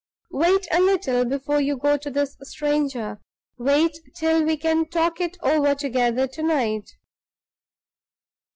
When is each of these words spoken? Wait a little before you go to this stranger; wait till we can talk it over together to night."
Wait 0.31 0.67
a 0.71 0.81
little 0.81 1.25
before 1.25 1.61
you 1.61 1.77
go 1.77 1.95
to 1.95 2.09
this 2.09 2.35
stranger; 2.41 3.19
wait 3.59 3.99
till 4.15 4.41
we 4.43 4.57
can 4.57 4.89
talk 4.89 5.21
it 5.21 5.37
over 5.43 5.75
together 5.75 6.25
to 6.25 6.41
night." 6.41 6.89